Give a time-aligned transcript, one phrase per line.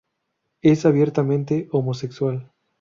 [0.63, 2.49] Es abiertamente homosexual.